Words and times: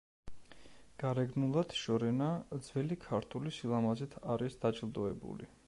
გარეგნულად 1.03 1.75
შორენა 1.81 2.31
ძველი 2.69 2.99
ქართული 3.05 3.55
სილამაზით 3.59 4.19
არის 4.37 4.59
დაჯილდოებული. 4.65 5.53